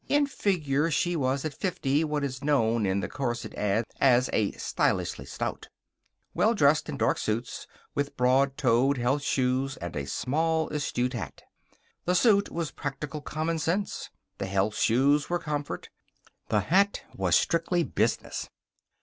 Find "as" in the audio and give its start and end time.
3.99-4.31